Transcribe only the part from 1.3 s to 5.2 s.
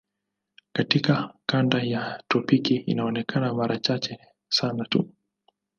kanda ya tropiki inaonekana mara chache sana tu.